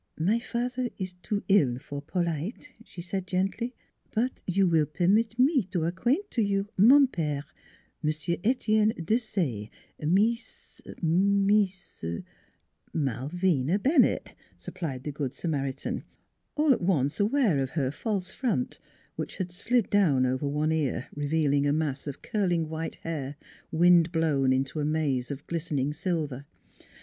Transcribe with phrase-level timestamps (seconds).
[0.29, 3.75] "My fat'er ees too ill for polite," she said gently;"
[4.15, 7.43] but you will permit me to acquaint to you mon pere,
[8.01, 9.69] M'sieu' Etienne Desaye,
[9.99, 12.03] Mees Mees
[13.05, 16.03] ""Malvina Bennett," supplied the Good Samar NEIGHBORS 49 itan,
[16.55, 18.79] all at once aware of her false front,
[19.15, 23.35] which had slid down over one ear, revealing a mass of curling white hair,
[23.71, 26.47] wind blown into a maze of glistening silver.